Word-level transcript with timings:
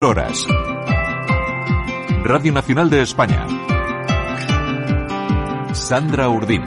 horas. 0.00 0.46
Radio 2.22 2.52
Nacional 2.52 2.88
de 2.88 3.02
España. 3.02 3.44
Sandra 5.72 6.28
Urdín. 6.28 6.62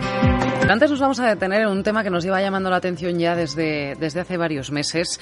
Antes 0.70 0.90
nos 0.90 1.00
vamos 1.00 1.20
a 1.22 1.30
detener 1.30 1.62
en 1.62 1.70
un 1.70 1.82
tema 1.82 2.04
que 2.04 2.10
nos 2.10 2.26
lleva 2.26 2.42
llamando 2.42 2.70
la 2.70 2.76
atención 2.76 3.18
ya 3.18 3.34
desde, 3.38 3.96
desde 3.96 4.20
hace 4.20 4.36
varios 4.36 4.70
meses 4.72 5.22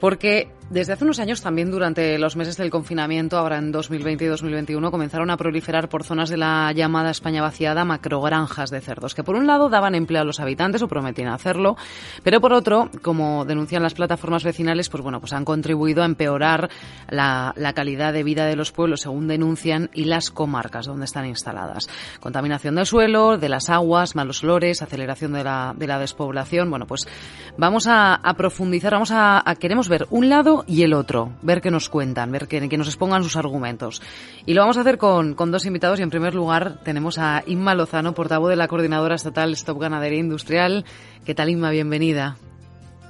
porque 0.00 0.48
desde 0.70 0.92
hace 0.92 1.04
unos 1.04 1.18
años, 1.18 1.40
también 1.40 1.70
durante 1.70 2.18
los 2.18 2.36
meses 2.36 2.58
del 2.58 2.68
confinamiento, 2.68 3.38
ahora 3.38 3.56
en 3.56 3.72
2020 3.72 4.24
y 4.24 4.26
2021, 4.26 4.90
comenzaron 4.90 5.30
a 5.30 5.38
proliferar 5.38 5.88
por 5.88 6.04
zonas 6.04 6.28
de 6.28 6.36
la 6.36 6.70
llamada 6.72 7.10
España 7.10 7.40
vaciada 7.40 7.86
macrogranjas 7.86 8.68
de 8.68 8.82
cerdos, 8.82 9.14
que 9.14 9.24
por 9.24 9.34
un 9.34 9.46
lado 9.46 9.70
daban 9.70 9.94
empleo 9.94 10.20
a 10.20 10.24
los 10.26 10.40
habitantes 10.40 10.82
o 10.82 10.88
prometían 10.88 11.28
hacerlo, 11.28 11.78
pero 12.22 12.42
por 12.42 12.52
otro, 12.52 12.90
como 13.00 13.46
denuncian 13.46 13.82
las 13.82 13.94
plataformas 13.94 14.44
vecinales, 14.44 14.90
pues 14.90 15.02
bueno, 15.02 15.20
pues 15.20 15.32
han 15.32 15.46
contribuido 15.46 16.02
a 16.02 16.06
empeorar 16.06 16.68
la, 17.08 17.54
calidad 17.74 18.12
de 18.12 18.22
vida 18.22 18.44
de 18.44 18.56
los 18.56 18.70
pueblos, 18.70 19.00
según 19.00 19.26
denuncian, 19.26 19.88
y 19.94 20.04
las 20.04 20.30
comarcas 20.30 20.84
donde 20.84 21.06
están 21.06 21.24
instaladas. 21.24 21.88
Contaminación 22.20 22.74
del 22.74 22.84
suelo, 22.84 23.38
de 23.38 23.48
las 23.48 23.70
aguas, 23.70 24.14
malos 24.14 24.44
olores, 24.44 24.82
aceleración 24.82 25.32
de 25.32 25.44
la, 25.44 25.74
de 25.74 25.86
la 25.86 25.98
despoblación. 25.98 26.68
Bueno, 26.68 26.86
pues 26.86 27.08
vamos 27.56 27.86
a, 27.88 28.20
profundizar, 28.36 28.92
vamos 28.92 29.12
a, 29.12 29.48
a 29.48 29.54
queremos 29.54 29.87
ver 29.88 30.06
un 30.10 30.28
lado 30.28 30.64
y 30.66 30.82
el 30.82 30.94
otro, 30.94 31.32
ver 31.42 31.60
qué 31.60 31.70
nos 31.70 31.88
cuentan, 31.88 32.30
ver 32.30 32.46
que, 32.48 32.60
nos 32.76 32.88
expongan 32.88 33.22
sus 33.22 33.36
argumentos. 33.36 34.02
Y 34.46 34.54
lo 34.54 34.62
vamos 34.62 34.76
a 34.76 34.82
hacer 34.82 34.98
con, 34.98 35.34
dos 35.34 35.66
invitados 35.66 36.00
y 36.00 36.02
en 36.02 36.10
primer 36.10 36.34
lugar 36.34 36.78
tenemos 36.84 37.18
a 37.18 37.42
Inma 37.46 37.74
Lozano, 37.74 38.14
portavoz 38.14 38.50
de 38.50 38.56
la 38.56 38.68
Coordinadora 38.68 39.14
Estatal 39.14 39.52
Stop 39.52 39.80
Ganadería 39.80 40.20
Industrial. 40.20 40.84
¿Qué 41.24 41.34
tal 41.34 41.50
Inma? 41.50 41.70
Bienvenida. 41.70 42.36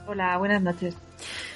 Hola, 0.07 0.37
buenas 0.39 0.63
noches. 0.63 0.97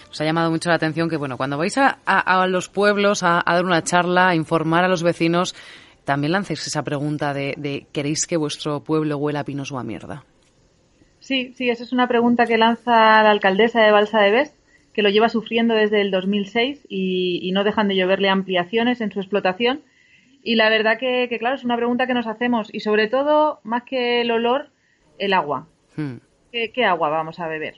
Nos 0.08 0.20
ha 0.20 0.24
llamado 0.24 0.50
mucho 0.50 0.68
la 0.68 0.76
atención 0.76 1.08
que, 1.08 1.16
bueno, 1.16 1.36
cuando 1.36 1.56
vais 1.56 1.78
a, 1.78 2.46
los 2.46 2.68
pueblos 2.68 3.22
a, 3.22 3.42
dar 3.46 3.64
una 3.64 3.82
charla, 3.82 4.28
a 4.28 4.34
informar 4.34 4.84
a 4.84 4.88
los 4.88 5.02
vecinos, 5.02 5.54
también 6.04 6.32
lancéis 6.32 6.66
esa 6.66 6.82
pregunta 6.82 7.32
de, 7.32 7.54
de 7.56 7.86
¿queréis 7.92 8.26
que 8.26 8.36
vuestro 8.36 8.80
pueblo 8.80 9.16
huela 9.16 9.40
a 9.40 9.44
pinos 9.44 9.72
o 9.72 9.78
a 9.78 9.84
mierda? 9.84 10.24
Sí, 11.20 11.54
sí, 11.56 11.70
esa 11.70 11.84
es 11.84 11.92
una 11.92 12.08
pregunta 12.08 12.46
que 12.46 12.58
lanza 12.58 13.22
la 13.22 13.30
alcaldesa 13.30 13.80
de 13.80 13.92
Balsa 13.92 14.20
de 14.20 14.32
Bes 14.32 14.54
que 14.92 15.02
lo 15.02 15.08
lleva 15.08 15.28
sufriendo 15.28 15.74
desde 15.74 16.00
el 16.00 16.10
2006 16.10 16.86
y, 16.88 17.50
no 17.52 17.64
dejan 17.64 17.88
de 17.88 17.96
lloverle 17.96 18.28
ampliaciones 18.28 19.00
en 19.00 19.10
su 19.10 19.20
explotación. 19.20 19.82
Y 20.42 20.56
la 20.56 20.68
verdad 20.68 20.98
que, 20.98 21.28
claro, 21.38 21.56
es 21.56 21.64
una 21.64 21.76
pregunta 21.76 22.06
que 22.06 22.14
nos 22.14 22.26
hacemos 22.26 22.68
y 22.72 22.80
sobre 22.80 23.08
todo, 23.08 23.60
más 23.62 23.84
que 23.84 24.20
el 24.20 24.30
olor, 24.30 24.70
el 25.18 25.32
agua. 25.32 25.66
Hmm. 25.96 26.16
¿Qué, 26.50 26.84
agua 26.84 27.08
vamos 27.08 27.38
a 27.40 27.48
beber? 27.48 27.76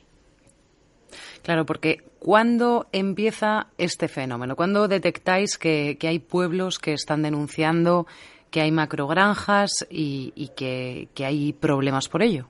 Claro, 1.43 1.65
porque 1.67 2.03
¿cuándo 2.19 2.87
empieza 2.91 3.69
este 3.79 4.09
fenómeno? 4.09 4.57
¿Cuándo 4.57 4.89
detectáis 4.89 5.59
que, 5.59 5.97
hay 6.03 6.19
pueblos 6.19 6.79
que 6.79 6.95
están 6.95 7.23
denunciando 7.23 8.07
que 8.51 8.61
hay 8.61 8.73
macrogranjas 8.73 9.87
y, 9.91 10.33
y 10.35 10.49
que 10.49 11.25
hay 11.25 11.53
problemas 11.53 12.09
por 12.09 12.23
ello? 12.23 12.49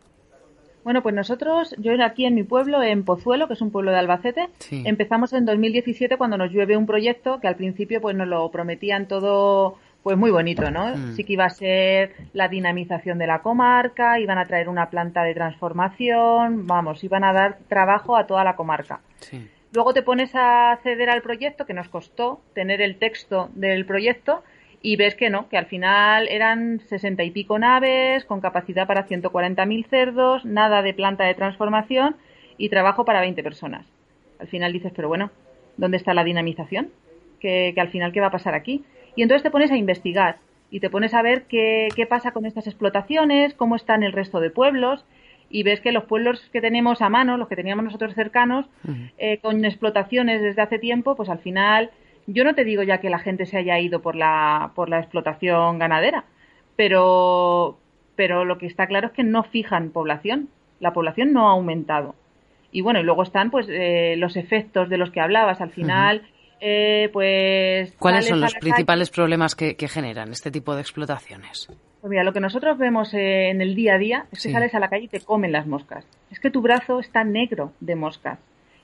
Bueno, 0.85 1.03
pues 1.03 1.15
nosotros, 1.15 1.75
yo 1.79 1.93
aquí 2.05 2.27
en 2.27 2.35
mi 2.35 2.43
pueblo, 2.43 2.83
en 2.83 3.05
Pozuelo, 3.05 3.49
que 3.49 3.55
es 3.55 3.63
un 3.63 3.71
pueblo 3.71 3.91
de 3.91 3.99
Albacete, 3.99 4.49
empezamos 4.71 5.33
en 5.33 5.47
2017 5.47 6.19
cuando 6.19 6.37
nos 6.37 6.53
llueve 6.53 6.77
un 6.77 6.87
proyecto 6.87 7.41
que 7.41 7.49
al 7.49 7.57
principio 7.57 8.03
pues 8.03 8.15
nos 8.15 8.29
lo 8.29 8.51
prometían 8.51 9.09
todo 9.09 9.79
pues 10.03 10.19
muy 10.19 10.31
bonito, 10.31 10.71
¿no? 10.71 10.95
Mm. 10.95 11.15
Sí 11.17 11.25
que 11.25 11.33
iba 11.33 11.47
a 11.47 11.51
ser 11.51 12.13
la 12.35 12.49
dinamización 12.49 13.19
de 13.19 13.27
la 13.27 13.41
comarca, 13.41 14.21
iban 14.21 14.37
a 14.37 14.45
traer 14.45 14.69
una 14.69 14.91
planta 14.91 15.25
de 15.25 15.33
transformación, 15.33 16.67
vamos, 16.67 17.03
iban 17.03 17.25
a 17.25 17.33
dar 17.33 17.59
trabajo 17.69 18.15
a 18.15 18.27
toda 18.27 18.45
la 18.45 18.55
comarca. 18.55 19.01
Luego 19.73 19.95
te 19.95 20.03
pones 20.03 20.35
a 20.35 20.73
acceder 20.73 21.09
al 21.09 21.23
proyecto, 21.23 21.65
que 21.65 21.73
nos 21.73 21.89
costó 21.89 22.43
tener 22.55 22.83
el 22.83 22.97
texto 22.97 23.49
del 23.55 23.87
proyecto, 23.87 24.45
y 24.85 24.97
ves 24.97 25.15
que 25.15 25.31
no, 25.31 25.49
que 25.49 25.57
al 25.57 25.65
final 25.65 26.29
eran 26.29 26.79
sesenta 26.79 27.25
y 27.25 27.31
pico 27.31 27.59
naves 27.59 28.27
con 28.27 28.43
capacidad 28.43 28.87
para 28.87 29.09
140.000 29.09 29.87
cerdos, 29.87 30.45
nada 30.45 30.83
de 30.83 30.93
planta 30.93 31.25
de 31.25 31.33
transformación 31.33 32.17
y 32.59 32.69
trabajo 32.69 33.07
para 33.07 33.23
20 33.23 33.43
personas. 33.43 33.87
Al 34.39 34.47
final 34.47 34.75
dices, 34.75 34.93
pero 34.95 35.09
bueno, 35.09 35.31
¿dónde 35.79 35.97
está 35.97 36.13
la 36.13 36.23
dinamización? 36.23 36.91
Que, 37.41 37.73
al 37.79 37.89
final, 37.89 38.13
¿qué 38.13 38.21
va 38.21 38.27
a 38.27 38.31
pasar 38.31 38.55
aquí? 38.55 38.85
Y 39.17 39.23
entonces 39.23 39.43
te 39.43 39.51
pones 39.51 39.71
a 39.71 39.79
investigar 39.79 40.37
y 40.71 40.81
te 40.81 40.91
pones 40.91 41.15
a 41.15 41.23
ver 41.23 41.45
qué, 41.45 41.89
qué 41.97 42.05
pasa 42.05 42.33
con 42.33 42.45
estas 42.45 42.67
explotaciones, 42.67 43.55
cómo 43.55 43.77
están 43.77 44.03
el 44.03 44.13
resto 44.13 44.39
de 44.41 44.51
pueblos 44.51 45.07
y 45.49 45.63
ves 45.63 45.81
que 45.81 45.93
los 45.93 46.05
pueblos 46.05 46.51
que 46.53 46.61
tenemos 46.61 47.01
a 47.01 47.09
mano, 47.09 47.39
los 47.39 47.49
que 47.49 47.57
teníamos 47.57 47.87
nosotros 47.87 48.15
cercanos, 48.15 48.67
eh, 49.17 49.39
con 49.39 49.65
explotaciones 49.65 50.43
desde 50.43 50.61
hace 50.61 50.79
tiempo, 50.79 51.17
pues 51.17 51.31
al 51.31 51.39
final 51.39 51.91
yo 52.27 52.45
no 52.45 52.55
te 52.55 52.65
digo 52.65 52.83
ya 52.83 52.99
que 52.99 53.11
la 53.11 53.19
gente 53.19 53.47
se 53.47 53.59
haya 53.59 53.79
ido 53.79 54.01
por 54.01 54.17
la, 54.17 54.73
por 54.75 54.89
la 54.89 55.01
explotación 55.01 55.79
ganadera, 55.79 56.25
pero, 56.77 57.79
pero 58.17 58.45
lo 58.45 58.59
que 58.59 58.67
está 58.67 58.87
claro 58.87 59.09
es 59.09 59.13
que 59.13 59.25
no 59.25 59.43
fijan 59.45 59.91
población. 59.91 60.49
La 60.81 60.93
población 60.93 61.33
no 61.33 61.49
ha 61.49 61.53
aumentado. 61.53 62.15
Y 62.73 62.81
bueno, 62.81 63.01
y 63.01 63.05
luego 63.05 63.23
están 63.23 63.51
pues 63.51 63.67
eh, 63.71 64.17
los 64.19 64.37
efectos 64.37 64.89
de 64.89 64.99
los 64.99 65.11
que 65.11 65.21
hablabas. 65.21 65.61
Al 65.61 65.71
final, 65.71 66.23
eh, 66.61 67.09
pues... 67.13 67.95
¿Cuáles 67.99 68.27
son 68.27 68.41
los 68.41 68.55
principales 68.55 69.11
problemas 69.11 69.55
que, 69.55 69.77
generan 69.89 70.33
este 70.33 70.51
tipo 70.51 70.75
de 70.75 70.81
explotaciones? 70.81 71.69
Pues 72.01 72.11
mira, 72.11 72.25
lo 72.25 72.33
que 72.33 72.41
nosotros 72.41 72.77
vemos 72.77 73.15
eh, 73.15 73.51
en 73.51 73.61
el 73.63 73.75
día 73.75 73.95
a 73.95 73.99
día 73.99 74.27
es 74.33 74.43
que 74.43 74.51
sales 74.51 74.75
a 74.75 74.81
la 74.81 74.89
calle 74.89 75.05
y 75.05 75.09
te 75.09 75.21
comen 75.21 75.53
las 75.53 75.67
moscas. 75.67 76.05
Es 76.31 76.41
que 76.41 76.51
tu 76.51 76.63
brazo 76.63 77.01
está 77.01 77.23
negro 77.23 77.73
de 77.81 77.95
moscas. 77.95 78.39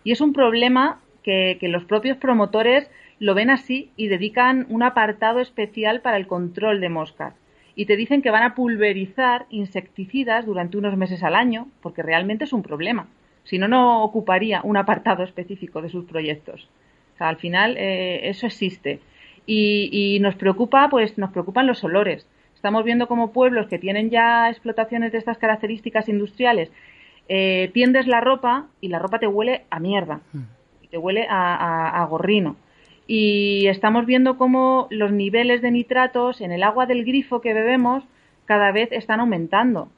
Y 0.05 0.13
es 0.13 0.21
un 0.21 0.33
problema 0.33 1.01
que, 1.23 1.59
que 1.61 1.69
los 1.69 1.85
propios 1.85 2.17
promotores 2.17 2.89
lo 3.21 3.35
ven 3.35 3.51
así 3.51 3.93
y 3.97 4.09
dedican 4.09 4.67
un 4.71 4.83
apartado 4.83 5.41
especial 5.41 6.01
para 6.01 6.17
el 6.17 6.27
control 6.27 6.81
de 6.81 6.89
moscas. 6.89 7.35
Y 7.77 7.85
te 7.85 7.97
dicen 7.97 8.23
que 8.23 8.31
van 8.31 8.43
a 8.43 8.55
pulverizar 8.55 9.47
insecticidas 9.51 10.47
durante 10.47 10.79
unos 10.79 10.97
meses 10.97 11.23
al 11.23 11.37
año, 11.37 11.69
porque 11.83 12.03
realmente 12.03 12.45
es 12.45 12.53
un 12.53 12.63
problema. 12.63 13.09
Si 13.45 13.59
no, 13.59 13.69
no 13.69 14.03
ocuparía 14.03 14.63
un 14.65 14.77
apartado 14.77 15.23
específico 15.23 15.83
de 15.83 15.91
sus 15.91 16.07
proyectos. 16.07 16.69
O 17.15 17.19
sea, 17.19 17.29
al 17.29 17.37
final 17.37 17.77
eh, 17.77 18.29
eso 18.29 18.47
existe. 18.47 19.01
Y, 19.47 20.19
nos 20.21 20.37
preocupa, 20.37 20.89
pues 20.89 21.19
nos 21.19 21.31
preocupan 21.31 21.67
los 21.67 21.85
olores. 21.85 22.27
Estamos 22.55 22.85
viendo 22.85 23.07
como 23.07 23.33
pueblos 23.33 23.69
que 23.69 23.79
tienen 23.79 24.11
ya 24.11 24.49
explotaciones 24.49 25.13
de 25.13 25.19
estas 25.19 25.39
características 25.39 26.09
industriales, 26.09 26.71
eh, 27.29 27.71
tiendes 27.75 28.07
la 28.07 28.21
ropa 28.21 28.69
y 28.81 28.89
la 28.89 28.99
ropa 28.99 29.19
te 29.19 29.27
huele 29.27 29.65
a 29.71 29.81
mierda, 29.81 30.21
mm. 30.33 30.43
y 30.83 30.89
te 30.89 30.99
huele 30.99 31.27
a 31.29 32.07
gorrino 32.09 32.57
y 33.07 33.67
estamos 33.67 34.07
viendo 34.07 34.37
cómo 34.37 34.87
los 34.91 35.13
niveles 35.13 35.63
de 35.63 35.71
nitratos 35.71 36.41
en 36.41 36.53
el 36.53 36.63
agua 36.63 36.87
del 36.87 37.05
grifo 37.05 37.41
que 37.41 37.55
bebemos 37.55 38.05
cada 38.45 38.73
vez 38.73 38.91
están 38.93 39.21
aumentando. 39.21 39.89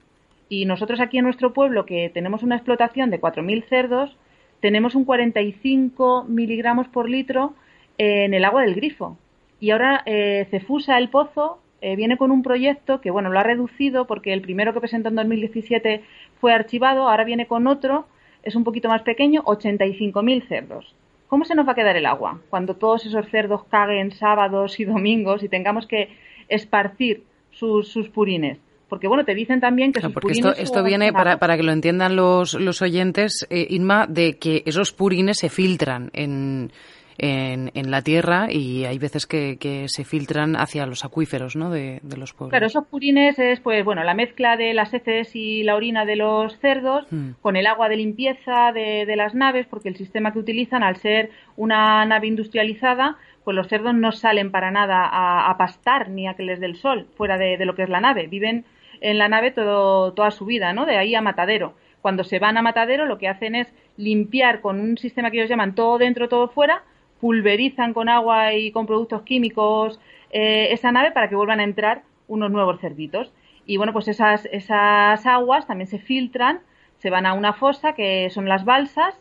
Y 0.48 0.66
nosotros 0.66 1.00
aquí 1.00 1.18
en 1.18 1.24
nuestro 1.24 1.52
pueblo, 1.52 1.86
que 1.86 2.10
tenemos 2.12 2.42
una 2.42 2.56
explotación 2.56 3.10
de 3.10 3.20
4.000 3.20 3.64
cerdos, 3.64 4.16
tenemos 4.60 4.94
un 4.94 5.04
45 5.04 6.24
miligramos 6.28 6.88
por 6.88 7.08
litro 7.08 7.54
en 7.98 8.34
el 8.34 8.44
agua 8.44 8.62
del 8.62 8.74
grifo. 8.74 9.16
Y 9.60 9.70
ahora 9.70 10.02
eh, 10.06 10.46
Cefusa, 10.50 10.98
el 10.98 11.08
pozo, 11.08 11.60
eh, 11.80 11.96
viene 11.96 12.16
con 12.16 12.30
un 12.30 12.42
proyecto 12.42 13.00
que, 13.00 13.10
bueno, 13.10 13.30
lo 13.30 13.38
ha 13.38 13.42
reducido 13.42 14.06
porque 14.06 14.32
el 14.32 14.40
primero 14.40 14.72
que 14.72 14.80
presentó 14.80 15.08
en 15.08 15.16
2017 15.16 16.04
fue 16.40 16.52
archivado, 16.52 17.08
ahora 17.08 17.24
viene 17.24 17.46
con 17.46 17.66
otro, 17.66 18.06
es 18.42 18.54
un 18.54 18.64
poquito 18.64 18.88
más 18.88 19.02
pequeño, 19.02 19.42
85.000 19.42 20.46
cerdos. 20.46 20.94
¿Cómo 21.32 21.46
se 21.46 21.54
nos 21.54 21.66
va 21.66 21.72
a 21.72 21.74
quedar 21.74 21.96
el 21.96 22.04
agua 22.04 22.42
cuando 22.50 22.74
todos 22.74 23.06
esos 23.06 23.26
cerdos 23.30 23.64
caguen 23.70 24.10
sábados 24.10 24.78
y 24.78 24.84
domingos 24.84 25.42
y 25.42 25.48
tengamos 25.48 25.86
que 25.86 26.14
esparcir 26.46 27.24
sus, 27.50 27.88
purines? 28.12 28.58
Porque 28.86 29.08
bueno, 29.08 29.24
te 29.24 29.34
dicen 29.34 29.58
también 29.58 29.94
que 29.94 30.02
sus 30.02 30.12
porque 30.12 30.32
esto, 30.32 30.54
esto 30.54 30.84
viene 30.84 31.10
para, 31.10 31.38
para, 31.38 31.56
que 31.56 31.62
lo 31.62 31.72
entiendan 31.72 32.16
los, 32.16 32.52
los 32.52 32.82
oyentes, 32.82 33.46
eh, 33.48 33.66
Inma, 33.70 34.06
de 34.06 34.36
que 34.38 34.62
esos 34.66 34.92
purines 34.92 35.38
se 35.38 35.48
filtran 35.48 36.10
en, 36.12 36.70
en, 37.18 37.70
en, 37.74 37.90
la 37.90 38.02
tierra 38.02 38.46
y 38.50 38.84
hay 38.84 38.98
veces 38.98 39.26
que, 39.26 39.56
que, 39.58 39.88
se 39.88 40.04
filtran 40.04 40.56
hacia 40.56 40.86
los 40.86 41.04
acuíferos 41.04 41.56
¿no? 41.56 41.70
de, 41.70 42.00
de, 42.02 42.16
los 42.16 42.32
pueblos. 42.32 42.50
Claro, 42.50 42.66
esos 42.66 42.86
purines 42.86 43.38
es 43.38 43.60
pues 43.60 43.84
bueno 43.84 44.02
la 44.04 44.14
mezcla 44.14 44.56
de 44.56 44.74
las 44.74 44.92
heces 44.94 45.34
y 45.34 45.62
la 45.62 45.76
orina 45.76 46.04
de 46.04 46.16
los 46.16 46.58
cerdos 46.58 47.06
mm. 47.10 47.32
con 47.40 47.56
el 47.56 47.66
agua 47.66 47.88
de 47.88 47.96
limpieza 47.96 48.72
de, 48.72 49.06
de, 49.06 49.16
las 49.16 49.34
naves, 49.34 49.66
porque 49.66 49.88
el 49.88 49.96
sistema 49.96 50.32
que 50.32 50.38
utilizan, 50.38 50.82
al 50.82 50.96
ser 50.96 51.30
una 51.56 52.04
nave 52.04 52.26
industrializada, 52.26 53.16
pues 53.44 53.54
los 53.54 53.68
cerdos 53.68 53.94
no 53.94 54.12
salen 54.12 54.50
para 54.50 54.70
nada 54.70 55.04
a, 55.04 55.50
a 55.50 55.56
pastar 55.56 56.08
ni 56.08 56.28
a 56.28 56.34
que 56.34 56.42
les 56.42 56.60
dé 56.60 56.66
el 56.66 56.76
sol 56.76 57.06
fuera 57.16 57.38
de, 57.38 57.56
de, 57.56 57.64
lo 57.64 57.74
que 57.74 57.82
es 57.82 57.88
la 57.88 58.00
nave. 58.00 58.26
Viven 58.26 58.64
en 59.00 59.18
la 59.18 59.28
nave 59.28 59.50
todo, 59.50 60.12
toda 60.12 60.30
su 60.30 60.44
vida, 60.44 60.72
¿no? 60.72 60.86
De 60.86 60.96
ahí 60.96 61.14
a 61.14 61.20
matadero. 61.20 61.74
Cuando 62.00 62.24
se 62.24 62.38
van 62.38 62.56
a 62.56 62.62
matadero, 62.62 63.06
lo 63.06 63.18
que 63.18 63.28
hacen 63.28 63.54
es 63.54 63.72
limpiar 63.96 64.60
con 64.60 64.80
un 64.80 64.98
sistema 64.98 65.30
que 65.30 65.38
ellos 65.38 65.50
llaman 65.50 65.74
todo 65.74 65.98
dentro, 65.98 66.28
todo 66.28 66.48
fuera, 66.48 66.82
pulverizan 67.22 67.94
con 67.94 68.08
agua 68.08 68.52
y 68.52 68.72
con 68.72 68.84
productos 68.84 69.22
químicos 69.22 70.00
eh, 70.32 70.72
esa 70.72 70.90
nave 70.90 71.12
para 71.12 71.28
que 71.28 71.36
vuelvan 71.36 71.60
a 71.60 71.62
entrar 71.62 72.02
unos 72.26 72.50
nuevos 72.50 72.80
cerditos. 72.80 73.32
Y 73.64 73.76
bueno, 73.76 73.92
pues 73.92 74.08
esas, 74.08 74.48
esas 74.50 75.24
aguas 75.24 75.68
también 75.68 75.86
se 75.86 76.00
filtran, 76.00 76.62
se 76.98 77.10
van 77.10 77.24
a 77.24 77.34
una 77.34 77.52
fosa 77.52 77.94
que 77.94 78.28
son 78.30 78.48
las 78.48 78.64
balsas 78.64 79.14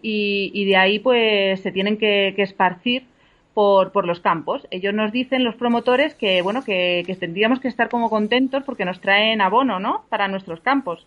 y, 0.00 0.64
de 0.64 0.76
ahí 0.76 1.00
pues 1.00 1.60
se 1.60 1.72
tienen 1.72 1.98
que, 1.98 2.32
esparcir 2.38 3.02
por, 3.60 3.92
por, 3.92 4.06
los 4.06 4.20
campos. 4.20 4.66
Ellos 4.70 4.94
nos 4.94 5.12
dicen, 5.12 5.44
los 5.44 5.54
promotores, 5.54 6.14
que 6.14 6.40
bueno, 6.40 6.64
que, 6.64 7.04
tendríamos 7.20 7.60
que 7.60 7.68
estar 7.68 7.90
como 7.90 8.08
contentos 8.08 8.62
porque 8.64 8.86
nos 8.86 9.02
traen 9.02 9.42
abono, 9.42 9.78
¿no? 9.78 10.06
Para 10.08 10.28
nuestros 10.28 10.60
campos. 10.60 11.06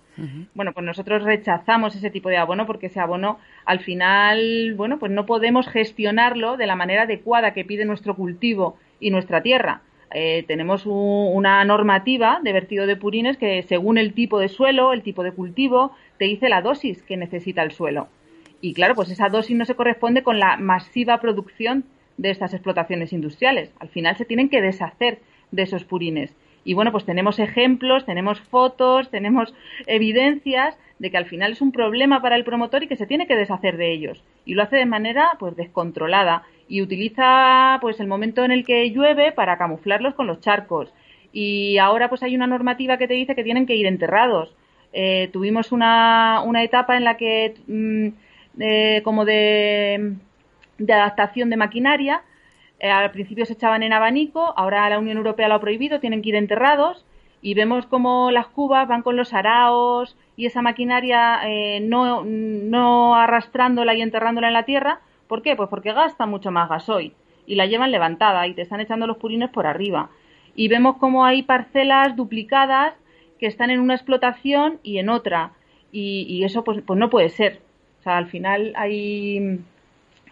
Bueno, 0.53 0.71
pues 0.71 0.85
nosotros 0.85 1.23
rechazamos 1.23 1.95
ese 1.95 2.11
tipo 2.11 2.29
de 2.29 2.37
abono 2.37 2.67
porque 2.67 2.85
ese 2.85 2.99
abono, 2.99 3.39
al 3.65 3.79
final, 3.79 4.75
bueno, 4.75 4.99
pues 4.99 5.11
no 5.11 5.25
podemos 5.25 5.67
gestionarlo 5.67 6.55
de 6.55 6.67
la 6.67 6.75
manera 6.75 7.01
adecuada 7.03 7.55
que 7.55 7.65
pide 7.65 7.85
nuestro 7.85 8.15
cultivo 8.15 8.77
y 8.99 9.09
nuestra 9.09 9.41
tierra. 9.41 9.81
Eh, 10.13 10.45
tenemos 10.47 10.83
una 10.85 11.65
normativa 11.65 12.39
de 12.43 12.53
vertido 12.53 12.85
de 12.85 12.97
purines 12.97 13.35
que, 13.37 13.63
según 13.63 13.97
el 13.97 14.13
tipo 14.13 14.37
de 14.37 14.49
suelo, 14.49 14.93
el 14.93 15.01
tipo 15.01 15.23
de 15.23 15.31
cultivo, 15.31 15.93
te 16.19 16.25
dice 16.25 16.49
la 16.49 16.61
dosis 16.61 17.01
que 17.01 17.17
necesita 17.17 17.63
el 17.63 17.71
suelo. 17.71 18.09
Y 18.61 18.75
claro, 18.75 18.93
pues 18.93 19.09
esa 19.09 19.29
dosis 19.29 19.57
no 19.57 19.65
se 19.65 19.73
corresponde 19.73 20.21
con 20.21 20.37
la 20.37 20.57
masiva 20.57 21.19
producción 21.19 21.85
de 22.17 22.29
estas 22.29 22.53
explotaciones 22.53 23.13
industriales. 23.13 23.73
Al 23.79 23.89
final 23.89 24.15
se 24.17 24.25
tienen 24.25 24.49
que 24.49 24.61
deshacer 24.61 25.19
de 25.51 25.63
esos 25.63 25.83
purines. 25.83 26.35
Y 26.65 26.73
bueno, 26.73 26.91
pues 26.91 27.05
tenemos 27.05 27.39
ejemplos, 27.39 28.05
tenemos 28.05 28.39
fotos, 28.39 29.09
tenemos 29.09 29.53
evidencias 29.85 30.77
de 30.99 31.11
que 31.11 31.17
al 31.17 31.25
final 31.25 31.51
es 31.51 31.61
un 31.61 31.71
problema 31.71 32.21
para 32.21 32.35
el 32.35 32.45
promotor 32.45 32.83
y 32.83 32.87
que 32.87 32.95
se 32.95 33.07
tiene 33.07 33.27
que 33.27 33.35
deshacer 33.35 33.77
de 33.77 33.91
ellos. 33.91 34.23
Y 34.45 34.53
lo 34.53 34.63
hace 34.63 34.77
de 34.77 34.85
manera 34.85 35.31
pues 35.39 35.55
descontrolada 35.55 36.43
y 36.69 36.81
utiliza 36.81 37.77
pues 37.81 37.99
el 37.99 38.07
momento 38.07 38.45
en 38.45 38.51
el 38.51 38.65
que 38.65 38.89
llueve 38.91 39.31
para 39.33 39.57
camuflarlos 39.57 40.15
con 40.15 40.27
los 40.27 40.39
charcos. 40.39 40.93
Y 41.33 41.77
ahora 41.79 42.09
pues 42.09 42.23
hay 42.23 42.35
una 42.35 42.47
normativa 42.47 42.97
que 42.97 43.07
te 43.07 43.15
dice 43.15 43.35
que 43.35 43.43
tienen 43.43 43.65
que 43.65 43.75
ir 43.75 43.85
enterrados. 43.85 44.55
Eh, 44.93 45.29
tuvimos 45.33 45.71
una, 45.71 46.41
una 46.45 46.63
etapa 46.63 46.95
en 46.95 47.03
la 47.03 47.17
que 47.17 47.55
mm, 47.67 48.07
eh, 48.61 49.01
como 49.03 49.25
de 49.25 50.15
de 50.85 50.93
adaptación 50.93 51.49
de 51.49 51.57
maquinaria. 51.57 52.23
Eh, 52.79 52.89
al 52.89 53.11
principio 53.11 53.45
se 53.45 53.53
echaban 53.53 53.83
en 53.83 53.93
abanico, 53.93 54.53
ahora 54.57 54.89
la 54.89 54.99
Unión 54.99 55.17
Europea 55.17 55.47
lo 55.47 55.55
ha 55.55 55.61
prohibido, 55.61 55.99
tienen 55.99 56.21
que 56.21 56.29
ir 56.29 56.35
enterrados 56.35 57.05
y 57.41 57.53
vemos 57.53 57.85
como 57.85 58.31
las 58.31 58.47
cubas 58.47 58.87
van 58.87 59.03
con 59.03 59.17
los 59.17 59.33
araos 59.33 60.17
y 60.37 60.45
esa 60.45 60.61
maquinaria 60.61 61.41
eh, 61.45 61.81
no, 61.81 62.23
no 62.23 63.15
arrastrándola 63.15 63.93
y 63.93 64.01
enterrándola 64.01 64.47
en 64.47 64.53
la 64.53 64.63
tierra. 64.63 65.01
¿Por 65.27 65.41
qué? 65.41 65.55
Pues 65.55 65.69
porque 65.69 65.93
gasta 65.93 66.25
mucho 66.25 66.51
más 66.51 66.69
gasoil 66.69 67.13
y 67.45 67.55
la 67.55 67.65
llevan 67.65 67.91
levantada 67.91 68.47
y 68.47 68.53
te 68.53 68.61
están 68.61 68.79
echando 68.79 69.07
los 69.07 69.17
purines 69.17 69.49
por 69.49 69.67
arriba. 69.67 70.09
Y 70.55 70.69
vemos 70.69 70.97
como 70.97 71.25
hay 71.25 71.43
parcelas 71.43 72.15
duplicadas 72.15 72.93
que 73.39 73.47
están 73.47 73.71
en 73.71 73.81
una 73.81 73.95
explotación 73.95 74.79
y 74.81 74.99
en 74.99 75.09
otra. 75.09 75.51
Y, 75.91 76.25
y 76.29 76.45
eso 76.45 76.63
pues, 76.63 76.81
pues 76.85 76.97
no 76.97 77.09
puede 77.09 77.29
ser. 77.29 77.59
O 77.99 78.03
sea, 78.03 78.17
al 78.17 78.27
final 78.27 78.73
hay 78.77 79.59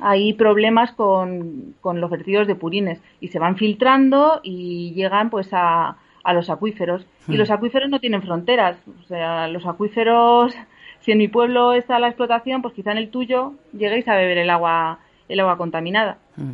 hay 0.02 0.34
problemas 0.34 0.92
con, 0.94 1.76
con, 1.80 2.02
los 2.02 2.10
vertidos 2.10 2.48
de 2.48 2.56
purines 2.56 3.02
y 3.20 3.30
se 3.30 3.40
van 3.40 3.56
filtrando 3.56 4.40
y 4.44 4.94
llegan 4.94 5.30
pues 5.30 5.50
a, 5.52 5.98
a 6.24 6.34
los 6.34 6.50
acuíferos. 6.50 7.06
Y 7.28 7.34
hmm. 7.34 7.36
los 7.36 7.52
acuíferos 7.52 7.90
no 7.90 8.00
tienen 8.00 8.22
fronteras. 8.22 8.78
O 9.04 9.08
sea, 9.08 9.48
los 9.48 9.66
acuíferos, 9.66 10.54
si 11.02 11.12
en 11.12 11.20
mi 11.20 11.28
pueblo 11.28 11.74
está 11.74 12.00
la 12.00 12.08
explotación, 12.08 12.62
pues 12.62 12.74
quizá 12.74 12.92
en 12.92 12.98
el 12.98 13.10
tuyo 13.10 13.54
lleguéis 13.74 14.08
a 14.08 14.16
beber 14.16 14.40
el 14.40 14.50
agua, 14.50 15.00
el 15.30 15.40
agua 15.40 15.58
contaminada. 15.58 16.18
Hmm. 16.36 16.54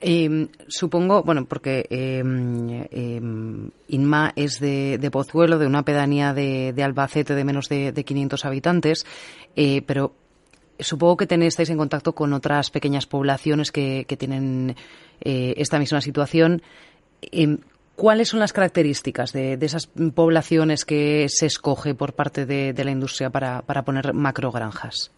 Em, 0.00 0.48
supongo, 0.68 1.22
bueno, 1.22 1.46
porque 1.46 1.86
em, 1.88 2.84
em, 2.90 3.70
Inma 3.88 4.30
es 4.36 4.60
de, 4.60 4.98
de, 4.98 5.10
Pozuelo, 5.10 5.58
de 5.58 5.66
una 5.66 5.84
pedanía 5.84 6.34
de, 6.34 6.74
de 6.74 6.82
Albacete 6.82 7.34
de 7.34 7.44
menos 7.44 7.70
de, 7.70 7.92
de 7.92 8.04
500 8.04 8.44
habitantes, 8.44 9.06
eh, 9.56 9.80
pero 9.86 10.12
Supongo 10.78 11.16
que 11.16 11.26
tenéis, 11.26 11.54
estáis 11.54 11.70
en 11.70 11.78
contacto 11.78 12.14
con 12.14 12.32
otras 12.32 12.70
pequeñas 12.70 13.06
poblaciones 13.06 13.72
que, 13.72 14.04
tienen 14.18 14.76
eh, 15.20 15.54
esta 15.56 15.78
misma 15.78 16.00
situación. 16.00 16.62
Em, 17.22 17.58
¿Cuáles 17.96 18.28
son 18.28 18.40
las 18.40 18.52
características 18.52 19.32
de, 19.32 19.54
esas 19.54 19.86
poblaciones 19.86 20.84
que 20.84 21.26
se 21.28 21.46
escoge 21.46 21.94
por 21.94 22.12
parte 22.12 22.44
de, 22.44 22.84
la 22.84 22.90
industria 22.90 23.30
para, 23.30 23.62
poner 23.62 24.12
macrogranjas? 24.12 25.10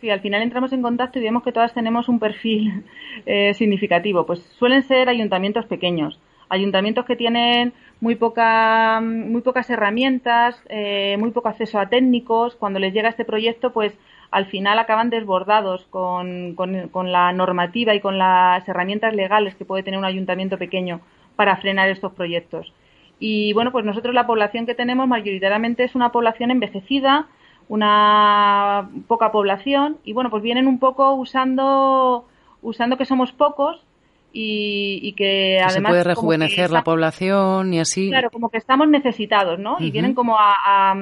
Sí, 0.00 0.08
al 0.08 0.20
final 0.20 0.40
entramos 0.42 0.72
en 0.72 0.80
contacto 0.80 1.18
y 1.18 1.22
vemos 1.22 1.42
que 1.42 1.52
todas 1.52 1.74
tenemos 1.74 2.08
un 2.08 2.18
perfil 2.18 2.84
eh, 3.26 3.52
significativo. 3.52 4.24
Pues 4.24 4.40
suelen 4.58 4.84
ser 4.84 5.10
ayuntamientos 5.10 5.66
pequeños, 5.66 6.18
ayuntamientos 6.48 7.04
que 7.04 7.14
tienen 7.14 7.74
muy, 8.00 8.14
poca, 8.14 9.00
muy 9.02 9.42
pocas 9.42 9.68
herramientas, 9.68 10.58
eh, 10.70 11.16
muy 11.18 11.30
poco 11.32 11.48
acceso 11.48 11.78
a 11.78 11.90
técnicos. 11.90 12.56
Cuando 12.56 12.78
les 12.78 12.94
llega 12.94 13.10
este 13.10 13.26
proyecto, 13.26 13.74
pues 13.74 13.92
al 14.30 14.46
final 14.46 14.78
acaban 14.78 15.10
desbordados 15.10 15.86
con, 15.90 16.54
con, 16.54 17.12
la 17.12 17.32
normativa 17.32 17.94
y 17.94 18.00
con 18.00 18.18
las 18.18 18.68
herramientas 18.68 19.14
legales 19.14 19.54
que 19.54 19.64
puede 19.64 19.82
tener 19.82 19.98
un 19.98 20.04
ayuntamiento 20.04 20.58
pequeño 20.58 21.00
para 21.36 21.56
frenar 21.56 21.88
estos 21.88 22.12
proyectos. 22.12 22.72
Y 23.18 23.52
bueno, 23.52 23.72
pues 23.72 23.84
nosotros 23.84 24.14
la 24.14 24.26
población 24.26 24.66
que 24.66 24.74
tenemos 24.74 25.08
mayoritariamente 25.08 25.84
es 25.84 25.94
una 25.94 26.12
población 26.12 26.50
envejecida, 26.50 27.26
una 27.68 28.90
poca 29.06 29.32
población 29.32 29.98
y 30.04 30.12
bueno, 30.12 30.30
pues 30.30 30.42
vienen 30.42 30.66
un 30.66 30.78
poco 30.78 31.14
usando 31.14 32.26
usando 32.60 32.96
que 32.96 33.04
somos 33.04 33.32
pocos 33.32 33.82
y, 34.30 35.14
que, 35.16 35.58
además 35.58 35.72
se 35.72 35.80
puede 35.80 36.04
rejuvenecer 36.04 36.70
la 36.70 36.84
población 36.84 37.74
y 37.74 37.80
así. 37.80 38.08
Claro, 38.10 38.30
como 38.30 38.50
que 38.50 38.58
estamos 38.58 38.86
necesitados, 38.88 39.58
¿no? 39.58 39.76
Y 39.80 39.90
vienen 39.90 40.14
como 40.14 40.36
a 40.38 40.54
a 40.64 40.94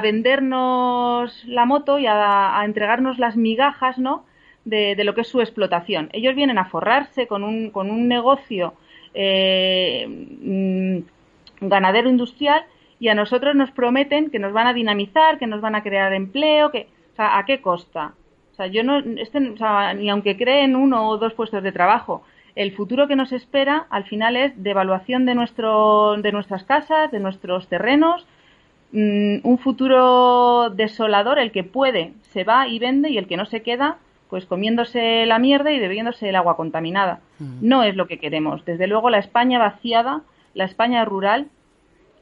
vendernos 0.00 1.44
la 1.46 1.64
moto 1.64 1.98
y 1.98 2.06
a, 2.06 2.60
entregarnos 2.64 3.18
las 3.18 3.36
migajas, 3.36 3.98
¿no? 3.98 4.24
De, 4.64 4.94
lo 5.02 5.14
que 5.14 5.22
es 5.22 5.28
su 5.28 5.40
explotación. 5.40 6.10
Ellos 6.12 6.34
vienen 6.36 6.58
a 6.58 6.66
forrarse 6.66 7.26
con 7.26 7.42
un, 7.42 7.70
con 7.70 7.90
un 7.90 8.06
negocio 8.06 8.74
eh, 9.14 10.06
mm, 10.08 11.66
ganadero 11.66 12.08
industrial 12.08 12.64
y 13.00 13.08
a 13.08 13.14
nosotros 13.14 13.56
nos 13.56 13.70
prometen 13.72 14.30
que 14.30 14.38
nos 14.38 14.52
van 14.52 14.66
a 14.66 14.74
dinamizar, 14.74 15.38
que 15.38 15.46
nos 15.46 15.60
van 15.60 15.74
a 15.74 15.82
crear 15.82 16.12
empleo, 16.12 16.70
que, 16.70 16.88
o 17.12 17.16
sea, 17.16 17.38
¿a 17.38 17.44
qué 17.44 17.60
costa? 17.60 18.14
O 18.52 18.54
sea, 18.54 18.66
yo 18.66 18.84
no, 18.84 18.98
este, 18.98 19.40
ni 19.40 20.10
aunque 20.10 20.36
creen 20.36 20.76
uno 20.76 21.08
o 21.08 21.18
dos 21.18 21.32
puestos 21.32 21.62
de 21.62 21.72
trabajo, 21.72 22.22
el 22.54 22.72
futuro 22.72 23.08
que 23.08 23.16
nos 23.16 23.32
espera 23.32 23.86
al 23.90 24.04
final 24.04 24.36
es 24.36 24.52
devaluación 24.62 25.24
de, 25.24 25.34
nuestro, 25.34 26.16
de 26.18 26.32
nuestras 26.32 26.64
casas, 26.64 27.10
de 27.10 27.20
nuestros 27.20 27.68
terrenos, 27.68 28.26
un 28.92 29.58
futuro 29.62 30.70
desolador, 30.70 31.38
el 31.38 31.52
que 31.52 31.64
puede 31.64 32.14
se 32.32 32.44
va 32.44 32.66
y 32.68 32.78
vende 32.78 33.10
y 33.10 33.18
el 33.18 33.26
que 33.26 33.36
no 33.36 33.46
se 33.46 33.62
queda 33.62 33.98
pues 34.30 34.46
comiéndose 34.46 35.26
la 35.26 35.40
mierda 35.40 35.72
y 35.72 35.80
bebiéndose 35.80 36.28
el 36.28 36.36
agua 36.36 36.56
contaminada. 36.56 37.20
Mm. 37.40 37.68
No 37.68 37.82
es 37.82 37.96
lo 37.96 38.06
que 38.06 38.18
queremos. 38.18 38.64
Desde 38.64 38.86
luego 38.86 39.10
la 39.10 39.18
España 39.18 39.58
vaciada, 39.58 40.22
la 40.54 40.64
España 40.64 41.04
rural, 41.04 41.48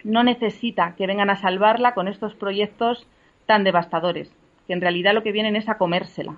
no 0.05 0.25
necesita 0.25 0.95
que 0.97 1.07
vengan 1.07 1.29
a 1.29 1.37
salvarla 1.37 1.93
con 1.93 2.09
estos 2.09 2.35
proyectos 2.35 3.07
tan 3.45 3.63
devastadores, 3.63 4.31
que 4.67 4.73
en 4.73 4.81
realidad 4.81 5.13
lo 5.13 5.23
que 5.23 5.33
vienen 5.33 5.55
es 5.55 5.69
a 5.69 5.77
comérsela. 5.77 6.37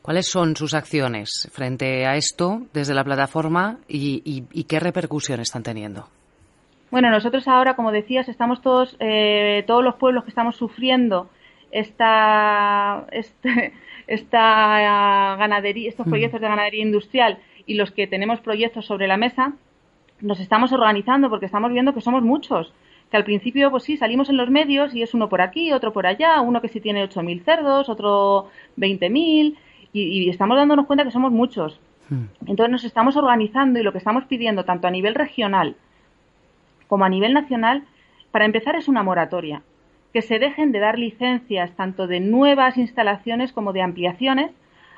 ¿Cuáles 0.00 0.26
son 0.28 0.56
sus 0.56 0.74
acciones 0.74 1.48
frente 1.52 2.06
a 2.06 2.16
esto 2.16 2.62
desde 2.72 2.94
la 2.94 3.04
plataforma 3.04 3.78
y 3.86 4.64
qué 4.64 4.80
repercusión 4.80 5.40
están 5.40 5.62
teniendo? 5.62 6.08
Bueno, 6.92 7.08
nosotros 7.08 7.48
ahora, 7.48 7.74
como 7.74 7.90
decías, 7.90 8.28
estamos 8.28 8.60
todos, 8.60 8.98
eh, 9.00 9.64
todos 9.66 9.82
los 9.82 9.94
pueblos 9.94 10.24
que 10.24 10.28
estamos 10.28 10.56
sufriendo 10.56 11.30
esta, 11.70 13.06
este, 13.12 13.72
esta 14.06 15.38
ganadería, 15.38 15.88
estos 15.88 16.06
proyectos 16.06 16.42
de 16.42 16.48
ganadería 16.48 16.82
industrial 16.82 17.38
y 17.64 17.76
los 17.76 17.92
que 17.92 18.06
tenemos 18.06 18.40
proyectos 18.40 18.84
sobre 18.84 19.06
la 19.08 19.16
mesa, 19.16 19.54
nos 20.20 20.38
estamos 20.38 20.70
organizando 20.70 21.30
porque 21.30 21.46
estamos 21.46 21.72
viendo 21.72 21.94
que 21.94 22.02
somos 22.02 22.22
muchos. 22.22 22.74
Que 23.10 23.16
al 23.16 23.24
principio, 23.24 23.70
pues 23.70 23.84
sí, 23.84 23.96
salimos 23.96 24.28
en 24.28 24.36
los 24.36 24.50
medios 24.50 24.94
y 24.94 25.02
es 25.02 25.14
uno 25.14 25.30
por 25.30 25.40
aquí, 25.40 25.72
otro 25.72 25.94
por 25.94 26.06
allá, 26.06 26.42
uno 26.42 26.60
que 26.60 26.68
sí 26.68 26.82
tiene 26.82 27.08
8.000 27.08 27.42
cerdos, 27.42 27.88
otro 27.88 28.50
20.000, 28.76 29.56
y, 29.94 30.02
y 30.02 30.28
estamos 30.28 30.58
dándonos 30.58 30.84
cuenta 30.84 31.04
que 31.04 31.10
somos 31.10 31.32
muchos. 31.32 31.80
Hmm. 32.10 32.24
Entonces 32.46 32.70
nos 32.70 32.84
estamos 32.84 33.16
organizando 33.16 33.80
y 33.80 33.82
lo 33.82 33.92
que 33.92 33.98
estamos 33.98 34.24
pidiendo, 34.26 34.66
tanto 34.66 34.88
a 34.88 34.90
nivel 34.90 35.14
regional 35.14 35.74
como 36.92 37.06
a 37.06 37.08
nivel 37.08 37.32
nacional, 37.32 37.84
para 38.32 38.44
empezar 38.44 38.76
es 38.76 38.86
una 38.86 39.02
moratoria, 39.02 39.62
que 40.12 40.20
se 40.20 40.38
dejen 40.38 40.72
de 40.72 40.78
dar 40.78 40.98
licencias 40.98 41.74
tanto 41.74 42.06
de 42.06 42.20
nuevas 42.20 42.76
instalaciones 42.76 43.54
como 43.54 43.72
de 43.72 43.80
ampliaciones 43.80 44.50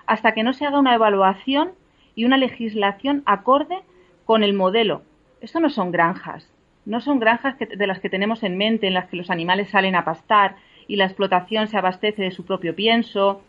hasta 0.04 0.34
que 0.34 0.42
no 0.42 0.54
se 0.54 0.66
haga 0.66 0.80
una 0.80 0.96
evaluación 0.96 1.70
y 2.16 2.24
una 2.24 2.36
legislación 2.36 3.22
acorde 3.26 3.78
con 4.24 4.42
el 4.42 4.54
modelo. 4.54 5.02
Esto 5.40 5.60
no 5.60 5.70
son 5.70 5.92
granjas, 5.92 6.52
no 6.84 7.00
son 7.00 7.20
granjas 7.20 7.54
de 7.60 7.86
las 7.86 8.00
que 8.00 8.10
tenemos 8.10 8.42
en 8.42 8.58
mente, 8.58 8.88
en 8.88 8.94
las 8.94 9.06
que 9.06 9.16
los 9.16 9.30
animales 9.30 9.70
salen 9.70 9.94
a 9.94 10.04
pastar 10.04 10.56
y 10.88 10.96
la 10.96 11.04
explotación 11.04 11.68
se 11.68 11.78
abastece 11.78 12.22
de 12.22 12.32
su 12.32 12.44
propio 12.44 12.74
pienso 12.74 13.40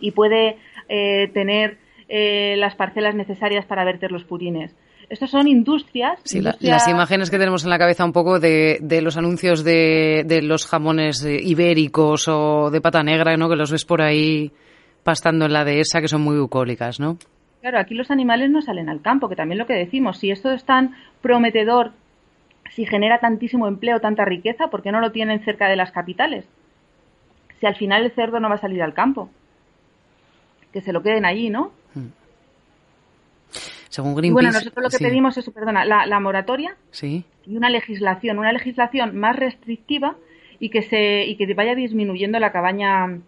y 0.00 0.12
puede 0.12 0.56
eh, 0.88 1.30
tener 1.34 1.76
eh, 2.08 2.54
las 2.56 2.76
parcelas 2.76 3.14
necesarias 3.14 3.66
para 3.66 3.84
verter 3.84 4.10
los 4.10 4.24
purines. 4.24 4.74
Estas 5.08 5.30
son 5.30 5.46
industrias. 5.46 6.18
Sí, 6.24 6.40
las 6.40 6.88
imágenes 6.88 7.30
que 7.30 7.38
tenemos 7.38 7.64
en 7.64 7.70
la 7.70 7.78
cabeza 7.78 8.04
un 8.04 8.12
poco 8.12 8.40
de, 8.40 8.78
los 9.02 9.16
anuncios 9.16 9.64
de, 9.64 10.40
los 10.42 10.66
jamones 10.66 11.24
ibéricos 11.24 12.28
o 12.28 12.70
de 12.70 12.80
pata 12.80 13.02
negra, 13.02 13.36
¿no? 13.36 13.48
Que 13.48 13.56
los 13.56 13.70
ves 13.70 13.84
por 13.84 14.02
ahí 14.02 14.50
pastando 15.02 15.44
en 15.44 15.52
la 15.52 15.64
dehesa, 15.64 16.00
que 16.00 16.08
son 16.08 16.22
muy 16.22 16.38
bucólicas, 16.38 16.98
¿no? 16.98 17.18
Claro, 17.60 17.78
aquí 17.78 17.94
los 17.94 18.10
animales 18.10 18.50
no 18.50 18.60
salen 18.62 18.88
al 18.88 19.00
campo, 19.00 19.28
que 19.28 19.36
también 19.36 19.58
lo 19.58 19.66
que 19.66 19.74
decimos, 19.74 20.18
si 20.18 20.30
esto 20.30 20.50
es 20.50 20.64
tan 20.64 20.94
prometedor, 21.22 21.92
si 22.70 22.84
genera 22.86 23.20
tantísimo 23.20 23.68
empleo, 23.68 24.00
tanta 24.00 24.24
riqueza, 24.24 24.68
¿por 24.68 24.82
qué 24.82 24.92
no 24.92 25.00
lo 25.00 25.12
tienen 25.12 25.44
cerca 25.44 25.68
de 25.68 25.76
las 25.76 25.92
capitales? 25.92 26.46
Si 27.60 27.66
al 27.66 27.76
final 27.76 28.04
el 28.04 28.12
cerdo 28.12 28.40
no 28.40 28.48
va 28.48 28.56
a 28.56 28.58
salir 28.58 28.82
al 28.82 28.94
campo, 28.94 29.30
que 30.72 30.82
se 30.82 30.92
lo 30.92 31.02
queden 31.02 31.24
allí, 31.24 31.50
¿no? 31.50 31.70
Según 33.94 34.16
Greenpeace, 34.16 34.32
bueno, 34.32 34.50
nosotros 34.50 34.82
lo 34.82 34.90
que 34.90 34.98
pedimos 34.98 35.38
es, 35.38 35.48
perdona, 35.50 35.84
la, 35.84 36.18
moratoria 36.18 36.76
sí. 36.90 37.22
y 37.46 37.56
una 37.56 37.70
legislación, 37.70 38.40
una 38.40 38.52
legislación 38.52 39.16
más 39.16 39.36
restrictiva 39.36 40.16
y 40.58 40.70
que 40.70 40.82
se 40.82 41.24
y 41.26 41.36
que 41.36 41.54
vaya 41.54 41.76
disminuyendo 41.76 42.40
la 42.40 42.50
cabaña 42.50 43.20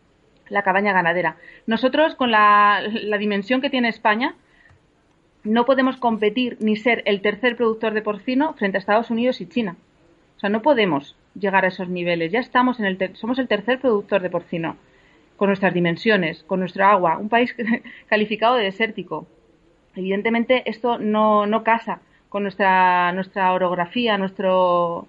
la 0.49 0.63
cabaña 0.63 0.93
ganadera. 0.93 1.37
Nosotros, 1.69 2.17
con 2.17 2.33
la, 2.33 2.83
dimensión 3.17 3.61
que 3.61 3.71
tiene 3.71 3.91
España, 3.91 4.35
no 5.45 5.67
podemos 5.67 5.99
competir 5.99 6.57
ni 6.59 6.75
ser 6.75 7.05
el 7.07 7.21
tercer 7.21 7.55
productor 7.55 7.95
de 7.95 8.03
porcino 8.03 8.55
frente 8.55 8.79
a 8.79 8.81
Estados 8.81 9.09
Unidos 9.09 9.41
y 9.41 9.47
China. 9.47 9.77
O 10.37 10.41
sea, 10.41 10.51
no 10.51 10.63
podemos 10.63 11.15
llegar 11.39 11.65
a 11.65 11.69
esos 11.69 11.89
niveles. 11.89 12.33
Ya 12.33 12.41
estamos 12.41 12.81
en 12.81 12.87
el 12.87 13.15
somos 13.15 13.39
el 13.39 13.47
tercer 13.47 13.79
productor 13.79 14.21
de 14.21 14.31
porcino 14.31 14.79
con 15.37 15.47
nuestras 15.47 15.73
dimensiones, 15.73 16.43
con 16.43 16.59
nuestro 16.59 16.85
agua, 16.85 17.19
un 17.19 17.29
país 17.29 17.55
calificado 18.09 18.57
de 18.57 18.65
desértico. 18.65 19.29
Evidentemente 19.97 20.69
esto 20.71 20.99
no, 20.99 21.47
no 21.47 21.65
casa 21.65 22.01
con 22.29 22.43
nuestra 22.43 23.13
nuestra 23.13 23.53
orografía, 23.53 24.19
nuestro 24.19 25.07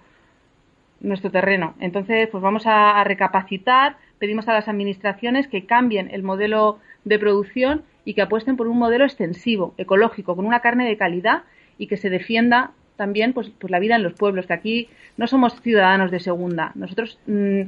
nuestro 1.00 1.30
terreno. 1.30 1.76
Entonces, 1.80 2.28
pues 2.30 2.42
vamos 2.42 2.64
a 2.66 3.04
recapacitar, 3.04 3.98
pedimos 4.18 4.48
a 4.48 4.54
las 4.54 4.68
administraciones 4.68 5.48
que 5.48 5.66
cambien 5.66 6.10
el 6.12 6.24
modelo 6.24 6.80
de 7.06 7.20
producción 7.20 7.84
y 8.04 8.14
que 8.14 8.22
apuesten 8.22 8.58
por 8.58 8.68
un 8.68 8.78
modelo 8.78 9.06
extensivo, 9.06 9.74
ecológico, 9.78 10.36
con 10.36 10.46
una 10.46 10.62
carne 10.62 10.88
de 10.88 10.98
calidad 10.98 11.44
y 11.78 11.88
que 11.88 11.98
se 11.98 12.10
defienda 12.10 12.72
también 12.96 13.34
pues, 13.34 13.50
pues 13.50 13.70
la 13.70 13.80
vida 13.80 13.96
en 13.96 14.04
los 14.04 14.14
pueblos, 14.14 14.48
que 14.48 14.54
aquí 14.54 14.90
no 15.18 15.28
somos 15.28 15.62
ciudadanos 15.62 16.10
de 16.10 16.20
segunda. 16.20 16.72
Nosotros 16.76 17.20
mm, 17.28 17.62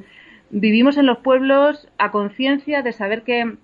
vivimos 0.50 0.98
en 0.98 1.06
los 1.06 1.20
pueblos 1.20 1.88
a 1.98 2.12
conciencia 2.12 2.82
de 2.82 2.92
saber 2.94 3.22
que, 3.24 3.56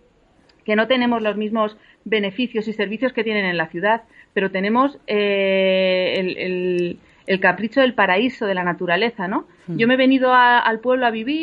que, 0.65 0.75
no 0.75 0.87
tenemos 0.87 1.21
los 1.21 1.37
mismos 1.37 1.77
beneficios 2.03 2.67
y 2.67 2.73
servicios 2.73 3.13
que 3.13 3.23
tienen 3.23 3.45
en 3.45 3.57
la 3.57 3.67
ciudad, 3.67 4.03
pero 4.33 4.51
tenemos 4.51 4.97
eh, 5.07 6.15
el, 6.17 6.99
el, 7.27 7.39
capricho 7.39 7.81
del 7.81 7.93
paraíso, 7.93 8.45
de 8.45 8.53
la 8.55 8.63
naturaleza, 8.63 9.27
¿no? 9.27 9.45
Hmm. 9.67 9.77
Yo 9.77 9.87
me 9.87 9.93
he 9.93 9.97
venido 9.97 10.33
al 10.33 10.79
pueblo 10.79 11.05
a 11.05 11.11
vivir 11.11 11.41